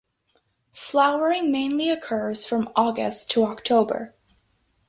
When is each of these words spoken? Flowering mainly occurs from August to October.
Flowering 0.73 1.51
mainly 1.51 1.91
occurs 1.91 2.43
from 2.43 2.71
August 2.75 3.29
to 3.29 3.45
October. 3.45 4.15